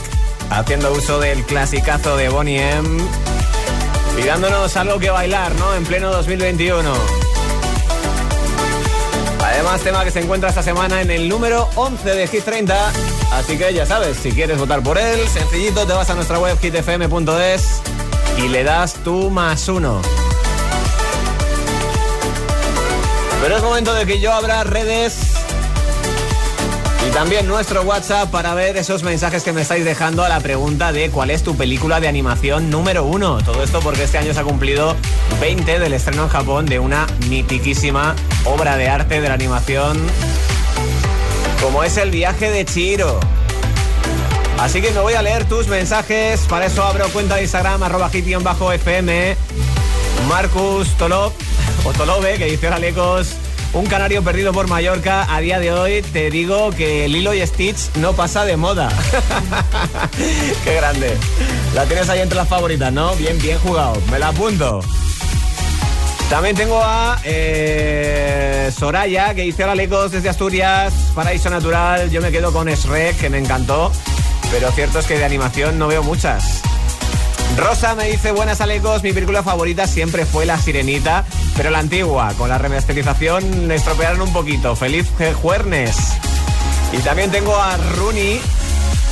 haciendo 0.49 0.91
uso 0.91 1.19
del 1.19 1.43
clasicazo 1.45 2.17
de 2.17 2.27
Bonnie 2.27 2.59
M. 2.59 3.01
Y 4.19 4.25
dándonos 4.25 4.75
algo 4.75 4.99
que 4.99 5.09
bailar, 5.09 5.55
¿no? 5.55 5.73
En 5.73 5.85
pleno 5.85 6.11
2021. 6.11 6.93
Además, 9.41 9.81
tema 9.81 10.03
que 10.03 10.11
se 10.11 10.19
encuentra 10.19 10.49
esta 10.49 10.63
semana 10.63 11.01
en 11.01 11.11
el 11.11 11.29
número 11.29 11.69
11 11.75 12.15
de 12.15 12.27
Hit 12.27 12.43
30. 12.43 12.91
Así 13.31 13.57
que 13.57 13.73
ya 13.73 13.85
sabes, 13.85 14.17
si 14.17 14.31
quieres 14.31 14.57
votar 14.57 14.83
por 14.83 14.97
él, 14.97 15.19
sencillito, 15.29 15.87
te 15.87 15.93
vas 15.93 16.09
a 16.09 16.15
nuestra 16.15 16.39
web 16.39 16.57
hitfm.es 16.61 17.81
y 18.37 18.49
le 18.49 18.63
das 18.63 18.95
tu 18.95 19.29
más 19.29 19.69
uno. 19.69 20.01
Pero 23.41 23.57
es 23.57 23.63
momento 23.63 23.93
de 23.93 24.05
que 24.05 24.19
yo 24.19 24.33
abra 24.33 24.63
redes 24.65 25.34
y 27.05 27.09
también 27.11 27.47
nuestro 27.47 27.83
WhatsApp 27.83 28.31
para 28.31 28.53
ver 28.53 28.77
esos 28.77 29.03
mensajes 29.03 29.43
que 29.43 29.53
me 29.53 29.61
estáis 29.61 29.85
dejando 29.85 30.23
a 30.23 30.29
la 30.29 30.39
pregunta 30.39 30.91
de 30.91 31.09
cuál 31.09 31.29
es 31.29 31.43
tu 31.43 31.55
película 31.55 31.99
de 31.99 32.07
animación 32.07 32.69
número 32.69 33.05
uno. 33.05 33.37
Todo 33.43 33.63
esto 33.63 33.79
porque 33.79 34.03
este 34.03 34.17
año 34.17 34.33
se 34.33 34.39
ha 34.39 34.43
cumplido 34.43 34.95
20 35.39 35.79
del 35.79 35.93
estreno 35.93 36.23
en 36.23 36.29
Japón 36.29 36.65
de 36.65 36.79
una 36.79 37.05
mitiquísima 37.29 38.15
obra 38.45 38.77
de 38.77 38.89
arte 38.89 39.21
de 39.21 39.27
la 39.27 39.35
animación 39.35 39.99
como 41.61 41.83
es 41.83 41.97
el 41.97 42.11
viaje 42.11 42.49
de 42.49 42.65
Chiro. 42.65 43.19
Así 44.59 44.81
que 44.81 44.91
me 44.91 44.99
voy 44.99 45.13
a 45.13 45.21
leer 45.21 45.45
tus 45.45 45.67
mensajes. 45.67 46.41
Para 46.41 46.67
eso 46.67 46.83
abro 46.83 47.07
cuenta 47.09 47.35
de 47.35 47.43
Instagram, 47.43 47.83
arroba 47.83 48.09
hit-fm. 48.09 49.35
Marcus 50.29 50.89
Tolop, 50.97 51.33
o 51.85 51.91
Tolobe, 51.91 52.37
que 52.37 52.45
dice 52.45 52.67
Alecos. 52.67 53.35
Un 53.73 53.85
canario 53.87 54.23
perdido 54.23 54.53
por 54.53 54.67
Mallorca. 54.69 55.33
A 55.33 55.39
día 55.39 55.59
de 55.59 55.71
hoy 55.71 56.01
te 56.01 56.29
digo 56.29 56.71
que 56.71 57.07
Lilo 57.07 57.33
y 57.33 57.45
Stitch 57.45 57.93
no 57.95 58.13
pasa 58.13 58.45
de 58.45 58.57
moda. 58.57 58.89
Qué 60.63 60.75
grande. 60.75 61.17
La 61.73 61.85
tienes 61.85 62.09
ahí 62.09 62.19
entre 62.19 62.37
las 62.37 62.47
favoritas, 62.47 62.91
¿no? 62.93 63.15
Bien, 63.15 63.37
bien 63.39 63.59
jugado. 63.59 64.01
Me 64.11 64.19
la 64.19 64.29
apunto. 64.29 64.81
También 66.29 66.55
tengo 66.55 66.81
a 66.81 67.19
eh, 67.23 68.71
Soraya, 68.75 69.35
que 69.35 69.43
dice 69.43 69.63
hola 69.63 69.75
desde 69.75 70.27
Asturias, 70.27 70.93
Paraíso 71.13 71.49
Natural. 71.49 72.09
Yo 72.09 72.21
me 72.21 72.31
quedo 72.31 72.51
con 72.51 72.67
Shrek, 72.67 73.19
que 73.19 73.29
me 73.29 73.37
encantó. 73.37 73.91
Pero 74.51 74.71
cierto 74.71 74.99
es 74.99 75.05
que 75.05 75.17
de 75.17 75.25
animación 75.25 75.77
no 75.77 75.87
veo 75.87 76.01
muchas. 76.01 76.61
Rosa 77.57 77.95
me 77.95 78.09
dice, 78.09 78.31
buenas 78.31 78.59
Alecos, 78.59 79.01
mi 79.01 79.13
película 79.13 79.41
favorita 79.41 79.87
siempre 79.87 80.25
fue 80.25 80.45
La 80.45 80.59
Sirenita, 80.59 81.23
pero 81.55 81.69
la 81.69 81.79
antigua, 81.79 82.33
con 82.37 82.49
la 82.49 82.57
remasterización 82.57 83.69
le 83.69 83.75
estropearon 83.75 84.21
un 84.21 84.33
poquito. 84.33 84.75
Feliz 84.75 85.07
Juernes. 85.41 85.95
Y 86.91 86.97
también 86.97 87.31
tengo 87.31 87.55
a 87.55 87.77
Rooney, 87.95 88.41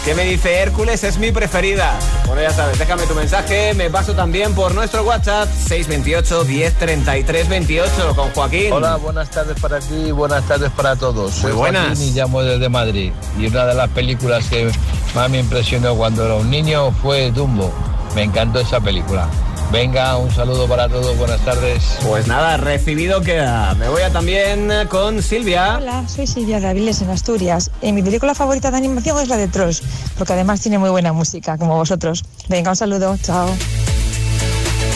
que 0.04 0.14
me 0.14 0.26
dice, 0.26 0.56
Hércules 0.60 1.06
es 1.06 1.18
mi 1.20 1.32
preferida. 1.32 1.98
Bueno, 2.28 2.42
ya 2.42 2.52
sabes, 2.52 2.78
déjame 2.78 3.04
tu 3.04 3.16
mensaje, 3.16 3.74
me 3.76 3.90
paso 3.90 4.14
también 4.14 4.54
por 4.54 4.76
nuestro 4.76 5.04
WhatsApp 5.04 5.48
628 5.50 6.44
1033 6.44 7.48
28 7.48 8.14
con 8.14 8.30
Joaquín. 8.32 8.74
Hola, 8.74 8.98
buenas 8.98 9.30
tardes 9.30 9.58
para 9.62 9.80
ti, 9.80 10.12
buenas 10.12 10.46
tardes 10.46 10.70
para 10.72 10.98
todos. 10.98 11.34
Soy 11.34 11.54
buenas. 11.54 11.98
Joaquín 11.98 12.04
y 12.10 12.12
llamo 12.12 12.44
desde 12.44 12.68
Madrid. 12.68 13.14
Y 13.40 13.48
una 13.48 13.66
de 13.68 13.74
las 13.74 13.90
películas 13.92 14.46
que 14.50 14.70
más 15.16 15.30
me 15.30 15.40
impresionó 15.40 15.96
cuando 15.96 16.26
era 16.26 16.36
un 16.36 16.50
niño 16.50 16.92
fue 17.02 17.32
Dumbo. 17.32 17.74
Me 18.16 18.24
encantó 18.24 18.60
esa 18.60 18.80
película. 18.80 19.28
Venga, 19.72 20.18
un 20.18 20.30
saludo 20.30 20.68
para 20.68 20.88
todos, 20.88 21.18
buenas 21.18 21.42
tardes. 21.42 21.98
Pues 22.08 22.28
nada, 22.28 22.58
recibido 22.58 23.22
queda. 23.22 23.74
Me 23.74 23.90
voy 23.90 24.04
a 24.04 24.12
también 24.12 24.70
con 24.88 25.24
Silvia. 25.24 25.78
Hola, 25.78 26.08
soy 26.08 26.28
Silvia 26.28 26.60
de 26.60 26.68
Aviles 26.68 27.02
en 27.02 27.10
Asturias. 27.10 27.72
Eh, 27.82 27.92
mi 27.92 28.04
película 28.04 28.36
favorita 28.36 28.70
de 28.70 28.78
animación 28.78 29.20
es 29.20 29.30
la 29.30 29.38
de 29.38 29.48
Trolls, 29.48 29.82
porque 30.16 30.34
además 30.34 30.62
tiene 30.62 30.78
muy 30.78 30.92
buena 30.92 31.12
música, 31.12 31.58
como 31.58 31.76
vosotros. 31.76 32.24
Venga, 32.50 32.70
un 32.70 32.76
saludo, 32.76 33.18
chao. 33.24 33.50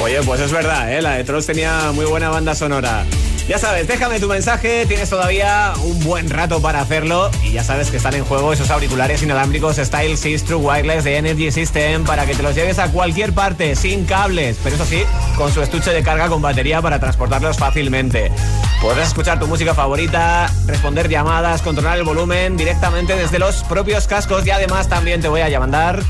Oye, 0.03 0.21
pues 0.21 0.41
es 0.41 0.51
verdad, 0.51 0.93
¿eh? 0.93 1.01
la 1.01 1.13
de 1.13 1.23
Trolls 1.23 1.47
tenía 1.47 1.91
muy 1.93 2.05
buena 2.05 2.29
banda 2.29 2.53
sonora. 2.53 3.03
Ya 3.47 3.57
sabes, 3.57 3.87
déjame 3.87 4.19
tu 4.19 4.27
mensaje, 4.27 4.85
tienes 4.87 5.09
todavía 5.09 5.71
un 5.81 6.03
buen 6.03 6.29
rato 6.29 6.61
para 6.61 6.81
hacerlo. 6.81 7.31
Y 7.45 7.53
ya 7.53 7.63
sabes 7.63 7.89
que 7.89 7.95
están 7.95 8.13
en 8.13 8.25
juego 8.25 8.51
esos 8.51 8.69
auriculares 8.71 9.23
inalámbricos 9.23 9.77
Style 9.77 10.17
6 10.17 10.43
True 10.43 10.57
Wireless 10.57 11.05
de 11.05 11.15
Energy 11.15 11.49
System 11.49 12.03
para 12.03 12.25
que 12.25 12.35
te 12.35 12.43
los 12.43 12.55
lleves 12.55 12.77
a 12.77 12.91
cualquier 12.91 13.31
parte 13.31 13.77
sin 13.77 14.03
cables, 14.03 14.57
pero 14.61 14.75
eso 14.75 14.85
sí, 14.85 15.01
con 15.37 15.49
su 15.53 15.61
estuche 15.61 15.91
de 15.91 16.03
carga 16.03 16.27
con 16.27 16.41
batería 16.41 16.81
para 16.81 16.99
transportarlos 16.99 17.57
fácilmente. 17.57 18.33
Podrás 18.81 19.07
escuchar 19.07 19.39
tu 19.39 19.47
música 19.47 19.73
favorita, 19.73 20.51
responder 20.67 21.07
llamadas, 21.07 21.61
controlar 21.61 21.97
el 21.97 22.03
volumen 22.03 22.57
directamente 22.57 23.15
desde 23.15 23.39
los 23.39 23.63
propios 23.63 24.07
cascos. 24.07 24.45
Y 24.45 24.51
además 24.51 24.87
también 24.87 25.19
te 25.19 25.29
voy 25.29 25.41
a 25.41 25.59
mandar 25.59 26.03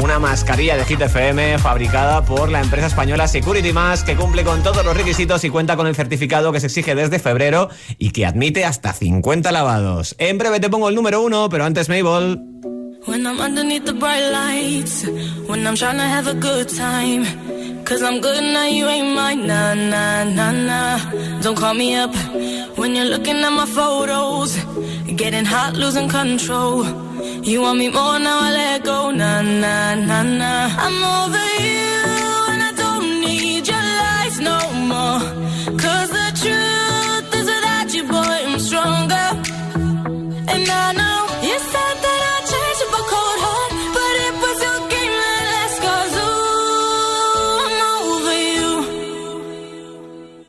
una 0.00 0.18
mascarilla 0.18 0.76
de 0.76 0.84
Hit 0.84 1.00
FM 1.02 1.58
fabricada 1.58 2.24
por 2.24 2.50
la 2.50 2.60
empresa 2.60 2.86
española 2.86 3.28
Security 3.28 3.72
Mask 3.72 4.06
que 4.06 4.16
cumple 4.16 4.42
con 4.42 4.62
todos 4.62 4.84
los 4.84 4.96
requisitos 4.96 5.44
y 5.44 5.50
cuenta 5.50 5.76
con 5.76 5.86
el 5.86 5.94
certificado 5.94 6.50
que 6.50 6.60
se 6.60 6.66
exige 6.66 6.83
desde 6.94 7.18
febrero 7.18 7.70
y 7.98 8.10
que 8.10 8.26
admite 8.26 8.64
hasta 8.64 8.92
50 8.92 9.50
lavados. 9.52 10.14
En 10.18 10.38
breve 10.38 10.60
te 10.60 10.68
pongo 10.68 10.88
el 10.88 10.94
número 10.94 11.22
uno, 11.22 11.48
pero 11.48 11.64
antes 11.64 11.88
Mabel. 11.88 12.40
When 13.06 13.26
I'm 13.26 13.38
underneath 13.38 13.84
the 13.84 13.92
bright 13.92 14.30
lights, 14.32 15.04
when 15.46 15.66
I'm 15.66 15.76
trying 15.76 15.98
to 15.98 16.04
have 16.04 16.26
a 16.26 16.34
good 16.34 16.68
time. 16.68 17.26
Cause 17.84 18.02
I'm 18.02 18.18
good 18.22 18.42
now, 18.42 18.64
you 18.64 18.88
ain't 18.88 19.14
mine. 19.14 19.46
Nah, 19.46 19.74
nah, 19.74 20.24
nah, 20.24 20.52
nah. 20.52 20.98
Don't 21.42 21.54
call 21.54 21.74
me 21.74 21.94
up 21.94 22.14
when 22.78 22.96
you're 22.96 23.04
looking 23.04 23.36
at 23.36 23.50
my 23.50 23.66
photos. 23.66 24.56
Getting 25.14 25.44
hot, 25.44 25.74
losing 25.74 26.08
control. 26.08 26.86
You 27.42 27.60
want 27.60 27.78
me 27.78 27.90
more 27.90 28.18
now, 28.18 28.38
I 28.40 28.52
let 28.52 28.84
go. 28.84 29.10
Nah, 29.10 29.42
nah, 29.42 29.94
nah, 29.96 30.22
nah. 30.22 30.70
I'm 30.84 31.04
over 31.20 31.46
you, 31.60 31.92
and 32.52 32.62
I 32.62 32.72
don't 32.74 33.20
need 33.20 33.68
your 33.68 33.84
lies 34.00 34.40
no 34.40 34.58
more. 34.90 35.33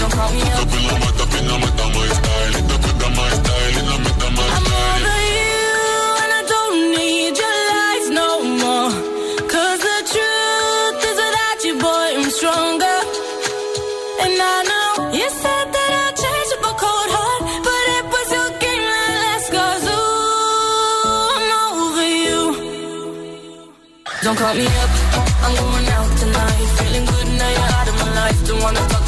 don't 0.00 0.12
call 0.12 0.30
me 0.32 0.42
up. 0.42 0.68
I'm 4.56 4.66
over 4.78 5.18
you 5.38 5.64
and 6.22 6.32
I 6.38 6.42
don't 6.54 6.76
need 6.96 7.34
your 7.42 7.56
lies 7.72 8.06
no 8.20 8.28
the 9.88 9.98
truth 10.12 11.00
is 11.10 11.18
you, 11.64 11.74
boy, 11.78 12.06
I'm 12.18 12.30
stronger. 12.30 12.98
And 14.24 14.34
I 14.54 14.56
know 14.70 14.90
you 15.18 15.28
said 15.42 15.66
that 15.76 15.90
I 16.04 16.06
a 16.70 16.72
cold 16.82 17.10
heart, 17.16 17.42
but 17.66 17.84
it 17.96 18.04
was 18.14 18.28
your 18.36 18.50
game 18.62 18.84
that 18.92 19.10
I'm 21.38 21.50
over 21.66 22.08
you. 22.24 22.42
Don't 24.24 24.38
call 24.38 24.54
me 24.54 24.66
up, 24.66 24.90
I'm 25.44 25.54
going 25.62 25.88
out 25.96 26.10
tonight. 26.22 26.66
Feeling 26.78 27.06
good 27.12 27.28
now 27.38 27.50
you're 27.56 27.72
out 27.78 27.88
of 27.88 27.96
my 28.02 28.10
life. 28.20 28.38
Don't 28.46 28.62
wanna 28.62 28.82
talk 28.88 29.07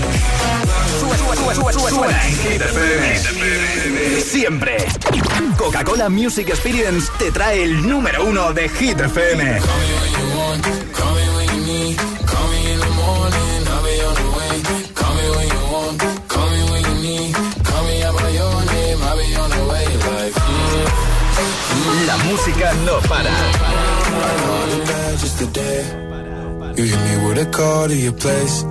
Suena 1.71 2.27
en 2.27 2.37
Hit 2.37 2.61
FM. 2.61 4.21
Siempre. 4.21 4.77
Coca-Cola 5.57 6.09
Music 6.09 6.49
Experience 6.49 7.11
te 7.17 7.31
trae 7.31 7.63
el 7.63 7.87
número 7.87 8.25
uno 8.25 8.53
de 8.53 8.67
Hit 8.69 8.99
FM. 8.99 9.59
La 22.07 22.17
música 22.17 22.73
no 22.85 22.99
para. 23.07 23.29
just 25.21 25.37
today. 25.37 25.83
You 26.75 26.83
hit 26.85 26.99
me 26.99 27.27
with 27.27 27.37
a 27.37 27.45
call 27.51 27.87
to 27.87 27.95
your 27.95 28.13
place. 28.13 28.70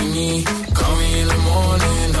need. 0.13 0.45
Call 0.73 0.95
me 0.95 1.21
in 1.21 1.27
the 1.27 1.37
morning, 1.37 2.20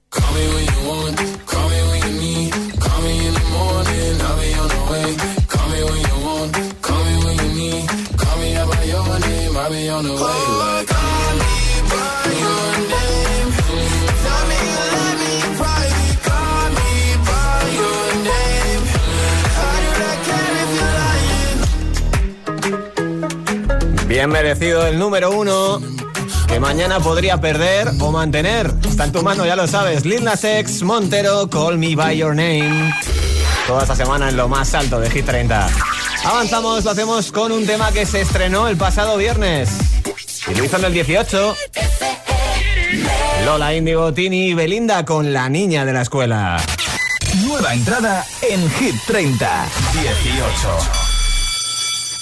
Call 0.11 0.31
me 0.35 0.43
when 0.53 0.65
you 0.71 0.79
want, 0.89 1.17
call 1.47 1.67
me 1.69 1.79
when 1.89 1.99
you 2.05 2.13
need. 2.19 2.51
Call 2.83 2.99
me 3.01 3.13
in 3.27 3.33
the 3.33 3.45
morning, 3.55 4.21
I'll 4.27 4.37
be 4.41 4.49
on 4.61 4.67
the 4.75 4.81
way. 4.91 5.09
Call 5.47 5.67
me 5.71 5.79
when 5.87 5.99
you 6.09 6.17
want, 6.25 6.51
call 6.81 7.01
me 7.07 7.13
when 7.23 7.35
you 7.41 7.49
need. 7.59 7.83
Call 8.21 8.35
me 8.41 8.49
out 8.59 8.67
by 8.69 8.83
your 8.83 9.19
name, 9.19 9.57
I'll 9.57 9.69
be 9.71 9.89
on 9.89 10.03
the 10.03 10.11
way. 10.11 10.19
Like, 10.61 10.87
call 10.91 11.31
me 11.41 11.55
by 11.91 12.27
your 12.43 12.67
name. 12.93 13.49
Tell 14.25 14.43
me 14.49 14.57
you 14.67 14.83
love 14.95 15.17
me 15.21 15.31
in 15.45 15.51
private. 15.61 16.17
Call 16.27 16.65
me 16.77 16.91
by 17.29 17.59
your 17.79 18.03
name. 18.29 18.83
I 19.55 19.73
do 19.83 19.89
not 20.03 20.17
care 20.27 20.55
if 20.63 20.69
you're 20.77 20.93
lying. 20.99 21.59
Bien 24.09 24.27
merecido 24.29 24.85
el 24.87 24.99
número 24.99 25.31
uno. 25.31 25.79
Que 26.51 26.59
mañana 26.59 26.99
podría 26.99 27.39
perder 27.39 27.89
o 28.01 28.11
mantener. 28.11 28.73
Está 28.85 29.05
en 29.05 29.13
tu 29.13 29.23
mano, 29.23 29.45
ya 29.45 29.55
lo 29.55 29.67
sabes. 29.67 30.03
Lil 30.03 30.25
Nas 30.25 30.43
X, 30.43 30.83
Montero, 30.83 31.49
Call 31.49 31.77
Me 31.77 31.95
By 31.95 32.17
Your 32.17 32.35
Name. 32.35 32.93
Toda 33.65 33.83
esta 33.83 33.95
semana 33.95 34.27
en 34.27 34.35
lo 34.35 34.49
más 34.49 34.73
alto 34.73 34.99
de 34.99 35.09
Hit 35.09 35.25
30. 35.25 35.69
Avanzamos, 36.25 36.83
lo 36.83 36.91
hacemos 36.91 37.31
con 37.31 37.53
un 37.53 37.65
tema 37.65 37.93
que 37.93 38.05
se 38.05 38.19
estrenó 38.19 38.67
el 38.67 38.75
pasado 38.75 39.15
viernes. 39.15 39.69
Y 40.51 40.55
lo 40.55 40.65
hizo 40.65 40.75
en 40.75 40.83
el 40.83 40.93
18. 40.93 41.55
Lola 43.45 43.73
Indigo, 43.73 44.13
Tini 44.13 44.47
y 44.47 44.53
Belinda 44.53 45.05
con 45.05 45.31
la 45.31 45.47
niña 45.47 45.85
de 45.85 45.93
la 45.93 46.01
escuela. 46.01 46.57
Nueva 47.45 47.73
entrada 47.73 48.25
en 48.41 48.69
Hit 48.71 48.95
30. 49.07 49.65
18. 49.93 51.01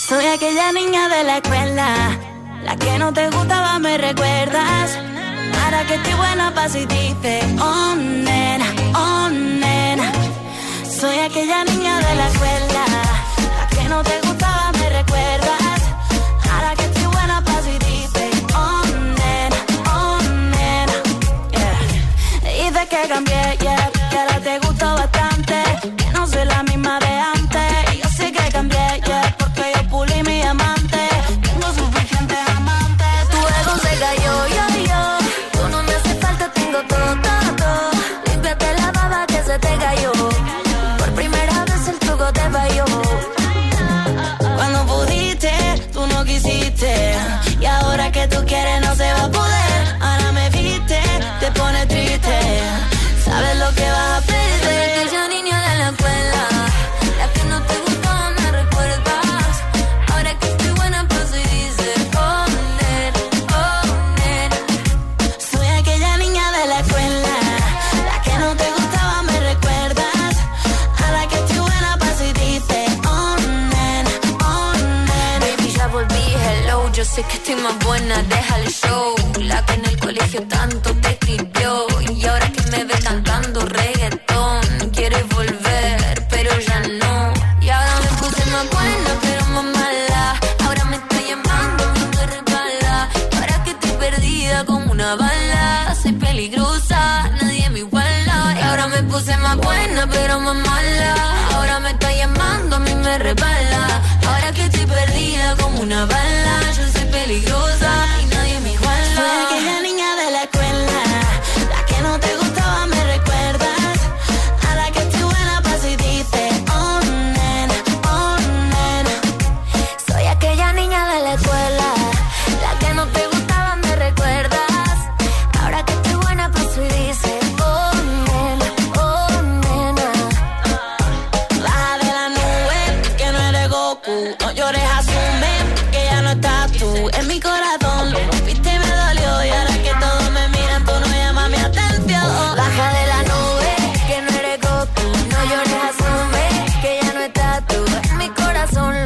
Soy 0.08 0.26
aquella 0.28 0.72
niña 0.72 1.10
de 1.10 1.24
la 1.24 1.38
escuela, 1.38 2.20
la 2.64 2.76
que 2.76 2.98
no 3.00 3.14
te 3.14 3.30
gustaba, 3.30 3.80
me 3.80 3.98
recuerdas. 3.98 4.98
Ahora 5.64 5.86
que 5.86 5.96
estoy 5.96 6.14
buena 6.14 6.54
pa' 6.54 6.68
oh 7.62 7.96
nena, 7.96 8.66
oh 8.96 9.30
nena. 9.30 10.12
Soy 11.00 11.18
aquella 11.20 11.64
niña 11.66 12.00
de 12.00 12.16
la 12.16 12.28
escuela, 12.28 12.86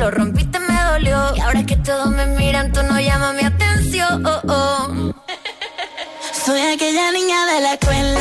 Lo 0.03 0.11
rompiste, 0.11 0.59
me 0.59 0.83
dolió. 0.83 1.33
Y 1.33 1.39
ahora 1.39 1.65
que 1.65 1.77
todos 1.77 2.09
me 2.09 2.25
miran, 2.25 2.73
tú 2.73 2.83
no 2.83 2.99
llamas 2.99 3.35
mi 3.35 3.45
atención. 3.45 4.25
Oh, 4.25 4.41
oh. 4.49 5.13
Soy 6.45 6.59
aquella 6.59 7.09
niña 7.13 7.45
de 7.45 7.61
la 7.61 7.73
escuela, 7.75 8.19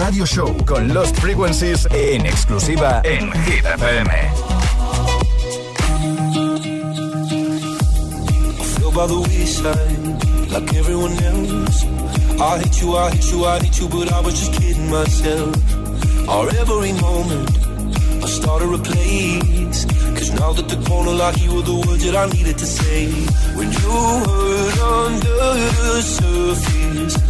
Radio 0.00 0.24
Show 0.24 0.64
con 0.64 0.94
Lost 0.94 1.14
Frequencies 1.18 1.86
en 1.90 2.24
exclusiva 2.24 3.02
en 3.04 3.30
Hit 3.44 3.66
FM. 3.66 4.10
by 8.94 9.06
the 9.06 9.20
wayside 9.20 10.50
like 10.50 10.74
everyone 10.74 11.12
else. 11.22 11.84
I 12.40 12.58
hate 12.58 12.80
you, 12.80 12.96
I 12.96 13.10
hate 13.10 13.30
you, 13.30 13.44
I 13.44 13.58
hate 13.60 13.78
you, 13.78 13.88
but 13.88 14.10
I 14.10 14.20
was 14.20 14.40
just 14.40 14.52
kidding 14.60 14.90
myself. 14.90 15.54
Our 16.28 16.48
every 16.48 16.92
moment, 16.94 17.50
I 18.24 18.26
started 18.26 18.72
a 18.72 18.78
place. 18.78 19.84
Cause 20.16 20.30
now 20.32 20.52
that 20.54 20.66
the 20.66 20.82
corner 20.88 21.12
lock, 21.12 21.36
you 21.42 21.54
were 21.54 21.62
the 21.62 21.76
words 21.86 22.04
that 22.06 22.16
I 22.16 22.26
needed 22.32 22.56
to 22.56 22.66
say. 22.66 23.06
When 23.54 23.70
you 23.70 23.90
hurt 24.26 24.78
under 24.80 25.38
the 25.84 26.02
surface, 26.02 27.29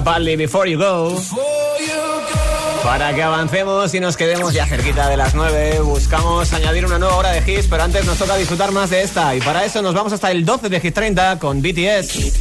Capaldi, 0.00 0.34
Before 0.34 0.70
You 0.70 0.78
Go. 0.78 1.22
Para 2.82 3.14
que 3.14 3.22
avancemos 3.22 3.92
y 3.92 4.00
nos 4.00 4.16
quedemos 4.16 4.54
ya 4.54 4.66
cerquita 4.66 5.10
de 5.10 5.18
las 5.18 5.34
9, 5.34 5.80
buscamos 5.80 6.50
añadir 6.54 6.86
una 6.86 6.98
nueva 6.98 7.16
hora 7.16 7.32
de 7.32 7.40
hits, 7.40 7.66
pero 7.68 7.82
antes 7.82 8.06
nos 8.06 8.16
toca 8.16 8.36
disfrutar 8.36 8.72
más 8.72 8.88
de 8.88 9.02
esta. 9.02 9.34
Y 9.36 9.42
para 9.42 9.62
eso 9.66 9.82
nos 9.82 9.92
vamos 9.92 10.14
hasta 10.14 10.30
el 10.30 10.46
12 10.46 10.70
de 10.70 10.80
Hit 10.80 10.94
30 10.94 11.38
con 11.38 11.60
BTS. 11.60 12.32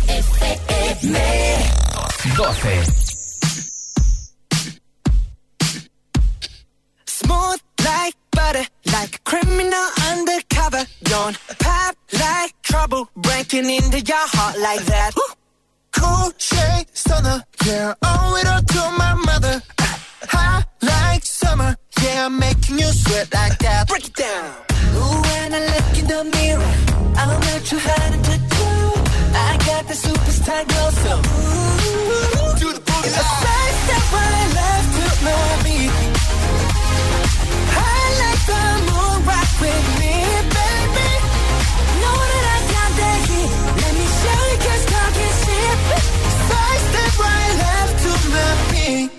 12. 2.38 2.84
Smooth 7.06 7.60
like 7.84 8.16
butter, 8.32 8.66
like 8.86 9.16
a 9.18 9.20
criminal 9.26 9.86
undercover. 10.14 10.86
Don't 11.04 11.38
pop 11.60 11.98
like 12.14 12.54
trouble, 12.62 13.10
breaking 13.18 13.70
into 13.70 14.00
your 14.00 14.28
heart 14.32 14.58
like 14.60 14.86
that. 14.86 15.12
Cool 15.92 16.32
shade 16.38 16.86
stunner, 16.94 17.44
yeah, 17.70 17.94
owe 18.02 18.36
it 18.42 18.48
all 18.48 18.64
to 18.74 18.82
my 18.98 19.14
mother. 19.30 19.62
Hot 20.34 20.66
like 20.82 21.24
summer, 21.24 21.76
yeah, 22.02 22.26
I'm 22.26 22.40
making 22.40 22.80
you 22.80 22.90
sweat 23.02 23.28
like 23.34 23.58
that. 23.60 23.88
Break 23.88 24.06
it 24.08 24.16
down. 24.16 24.50
Ooh, 24.98 25.22
when 25.30 25.54
I 25.54 25.62
look 25.74 25.90
in 26.00 26.06
the 26.14 26.22
mirror, 26.36 26.74
I'm 27.20 27.32
not 27.48 27.62
too 27.70 27.80
hard 27.88 28.14
to 28.28 28.36
do. 28.58 28.70
I 29.48 29.52
got 29.70 29.84
the 29.92 29.98
superstar 30.06 30.62
glow, 30.70 30.90
so 31.04 31.14
ooh, 31.14 32.60
do 32.62 32.68
the 32.78 32.82
booty. 32.88 33.10
A 33.22 33.24
side 33.44 33.76
step 33.84 34.06
right 34.18 34.50
left 34.58 34.90
to 34.98 35.04
know 35.26 35.44
me. 35.66 35.99
Left 48.30 48.72
me. 48.74 49.19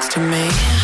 next 0.00 0.14
to 0.14 0.20
me. 0.20 0.79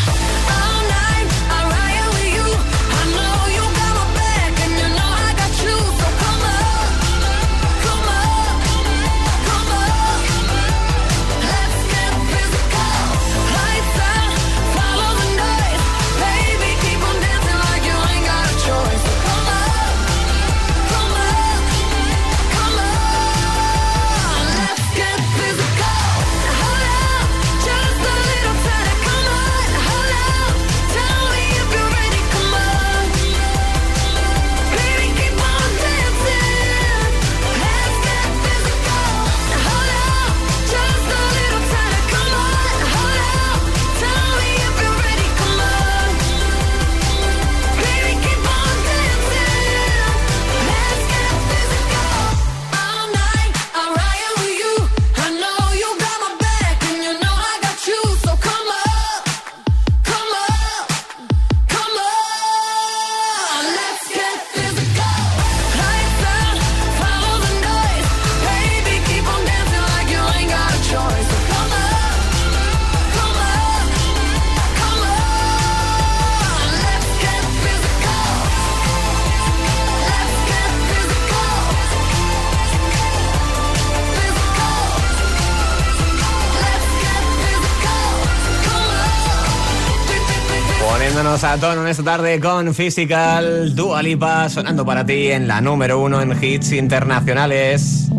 A 91.51 91.57
tono 91.57 91.83
en 91.83 91.87
esta 91.87 92.03
tarde 92.03 92.41
con 92.41 92.73
Physical, 92.73 93.73
Dua 93.73 94.03
Lipa, 94.03 94.49
sonando 94.49 94.85
para 94.85 95.05
ti 95.05 95.27
en 95.27 95.47
la 95.47 95.61
número 95.61 96.01
uno 96.01 96.21
en 96.21 96.43
hits 96.43 96.73
internacionales. 96.73 98.09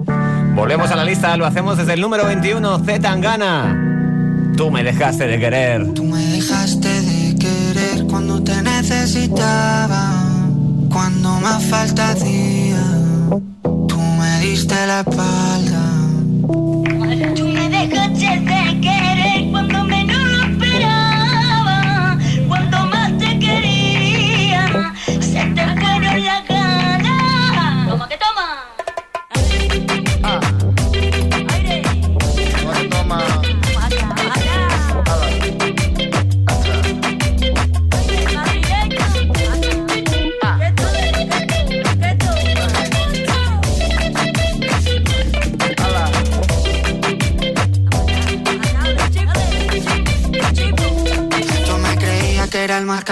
Volvemos 0.55 0.91
a 0.91 0.97
la 0.97 1.05
lista, 1.05 1.37
lo 1.37 1.45
hacemos 1.45 1.77
desde 1.77 1.93
el 1.93 2.01
número 2.01 2.25
21, 2.25 2.79
Z 2.79 3.01
Tangana. 3.01 3.77
Tú 4.57 4.71
me 4.71 4.83
dejaste 4.83 5.27
de 5.27 5.39
querer. 5.39 5.93
Tú 5.93 6.05
me 6.05 6.25
dejaste 6.25 6.89
de 6.89 7.35
querer 7.37 8.07
cuando 8.07 8.43
te 8.43 8.63
necesitaba, 8.63 10.11
cuando 10.91 11.29
más 11.41 11.63
falta 11.65 12.13
hacía. 12.13 12.83
Tú 13.63 14.01
me 14.19 14.41
diste 14.41 14.75
la 14.87 15.01
espalda. 15.01 15.58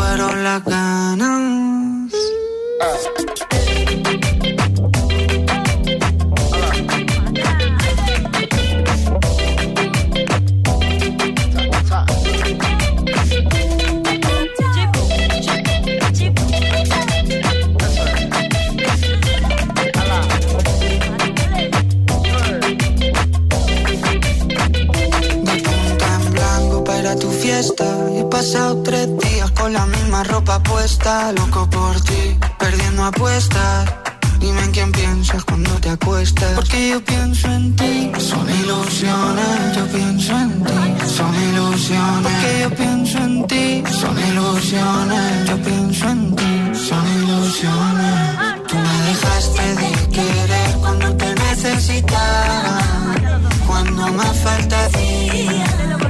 fueron 0.00 0.42
las 0.42 0.64
ganas. 0.64 1.30
Pasado 28.30 28.82
tres 28.82 29.06
días 29.18 29.29
con 29.60 29.72
la 29.74 29.86
misma 29.86 30.24
ropa 30.24 30.62
puesta. 30.62 31.32
Loco 31.32 31.68
por 31.68 32.00
ti, 32.00 32.38
perdiendo 32.58 33.04
apuestas. 33.04 33.92
Dime 34.38 34.62
en 34.62 34.72
quién 34.72 34.90
piensas 34.90 35.44
cuando 35.44 35.70
te 35.80 35.90
acuestas. 35.90 36.52
Porque 36.54 36.90
yo 36.90 37.04
pienso 37.04 37.46
en 37.48 37.76
ti. 37.76 38.10
Son 38.18 38.48
ilusiones, 38.48 39.76
yo 39.76 39.86
pienso 39.88 40.32
en 40.32 40.64
ti. 40.64 40.78
Son 41.16 41.34
ilusiones. 41.48 42.22
Porque 42.26 42.50
yo 42.62 42.70
pienso 42.74 43.18
en 43.18 43.46
ti. 43.46 43.84
Son 44.00 44.16
ilusiones, 44.30 45.48
yo 45.48 45.56
pienso 45.62 46.08
en 46.08 46.36
ti. 46.36 46.52
Son 46.88 47.04
ilusiones. 47.18 48.66
Tú 48.68 48.76
me 48.76 48.96
dejaste 49.08 49.74
de 49.82 49.90
querer 50.16 50.70
cuando 50.80 51.14
te 51.16 51.34
necesitaba. 51.34 52.78
Cuando 53.66 54.08
más 54.14 54.36
falta 54.38 54.86
hacía. 54.86 56.09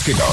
Fresquito. 0.00 0.24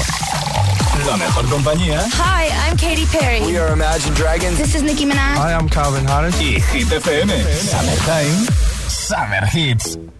La 1.06 1.16
mejor 1.16 1.48
compañía. 1.48 2.00
Hi, 2.12 2.48
I'm 2.68 2.76
Katy 2.76 3.06
Perry. 3.06 3.40
We 3.40 3.58
are 3.58 3.72
Imagine 3.72 4.14
Dragons. 4.14 4.58
This 4.58 4.74
is 4.74 4.82
Nicki 4.82 5.04
Minaj. 5.04 5.36
I 5.36 5.52
am 5.52 5.68
Calvin 5.68 6.06
Harris. 6.06 6.38
Y 6.40 6.60
Hit 6.72 6.88
FM. 6.88 7.30
Summertime. 7.54 8.46
Summer 8.88 9.46
Hits. 9.46 10.17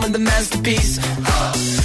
With 0.00 0.12
the 0.12 0.18
masterpiece. 0.18 0.98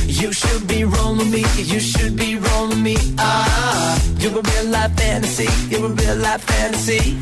You 0.08 0.32
should 0.32 0.68
be 0.68 0.84
rolling 0.84 1.32
me, 1.32 1.44
you 1.58 1.80
should 1.80 2.16
be 2.16 2.38
rolling 2.38 2.82
me. 2.82 2.96
Ah, 3.18 4.00
you're 4.20 4.40
a 4.40 4.42
real 4.42 4.66
life 4.66 4.94
fantasy, 4.98 5.50
you're 5.70 5.86
a 5.86 5.90
real 5.90 6.18
life 6.18 6.42
fantasy. 6.44 7.18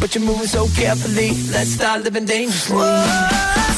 But 0.00 0.14
you're 0.14 0.24
moving 0.24 0.46
so 0.46 0.66
carefully, 0.68 1.30
let's 1.52 1.70
start 1.70 2.02
living 2.04 2.26
dangerously. 2.26 3.69